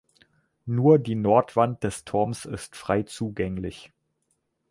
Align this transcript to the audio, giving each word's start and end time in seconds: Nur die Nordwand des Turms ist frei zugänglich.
Nur 0.65 0.97
die 0.97 1.13
Nordwand 1.13 1.83
des 1.83 2.05
Turms 2.05 2.45
ist 2.45 2.75
frei 2.75 3.03
zugänglich. 3.03 3.93